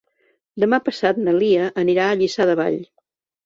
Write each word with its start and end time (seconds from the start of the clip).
Demà 0.63 0.79
passat 0.87 1.21
na 1.27 1.35
Lia 1.37 1.69
anirà 1.85 2.09
a 2.11 2.19
Lliçà 2.23 2.51
de 2.53 2.61
Vall. 2.65 2.83